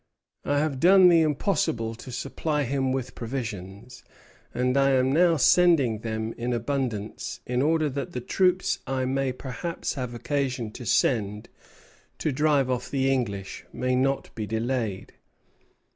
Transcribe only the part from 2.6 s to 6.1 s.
him with provisions, and I am now sending